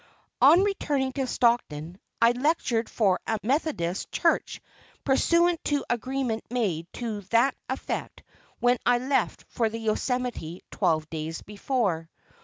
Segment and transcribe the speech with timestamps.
[0.41, 4.59] On returning to Stockton, I lectured for a Methodist church
[5.03, 8.23] pursuant to agreement made to that effect
[8.59, 12.09] when I left for the Yo Semite twelve days before.